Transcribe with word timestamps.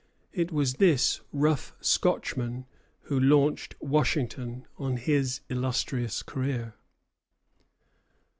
It 0.33 0.51
was 0.51 0.73
this 0.77 1.21
rough 1.31 1.75
Scotchman 1.79 2.65
who 3.01 3.19
launched 3.19 3.75
Washington 3.79 4.65
on 4.79 4.97
his 4.97 5.41
illustrious 5.47 6.23
career. 6.23 6.73